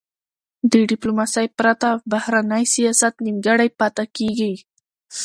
د 0.71 0.73
ډیپلوماسی 0.91 1.47
پرته، 1.57 1.89
بهرنی 2.11 2.63
سیاست 2.75 3.13
نیمګړی 3.25 3.69
پاته 3.79 4.03
کېږي. 4.17 4.53